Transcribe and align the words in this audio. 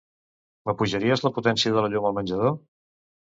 M'apujaries 0.69 1.23
la 1.25 1.31
potència 1.35 1.75
de 1.77 1.85
la 1.87 1.93
llum 1.97 2.09
al 2.11 2.17
menjador? 2.21 2.57